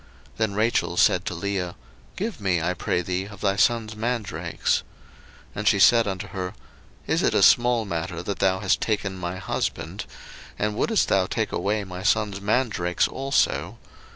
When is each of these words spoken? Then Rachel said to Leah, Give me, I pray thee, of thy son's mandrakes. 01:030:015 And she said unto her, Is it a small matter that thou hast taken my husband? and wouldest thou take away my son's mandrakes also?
Then 0.37 0.55
Rachel 0.55 0.97
said 0.97 1.25
to 1.25 1.35
Leah, 1.35 1.75
Give 2.15 2.41
me, 2.41 2.59
I 2.59 2.73
pray 2.73 3.03
thee, 3.03 3.25
of 3.27 3.41
thy 3.41 3.55
son's 3.55 3.95
mandrakes. 3.95 4.81
01:030:015 5.49 5.51
And 5.53 5.67
she 5.67 5.77
said 5.77 6.07
unto 6.07 6.27
her, 6.29 6.55
Is 7.05 7.21
it 7.21 7.35
a 7.35 7.43
small 7.43 7.85
matter 7.85 8.23
that 8.23 8.39
thou 8.39 8.61
hast 8.61 8.81
taken 8.81 9.15
my 9.19 9.35
husband? 9.37 10.07
and 10.57 10.75
wouldest 10.75 11.07
thou 11.07 11.27
take 11.27 11.51
away 11.51 11.83
my 11.83 12.01
son's 12.01 12.41
mandrakes 12.41 13.07
also? 13.07 13.77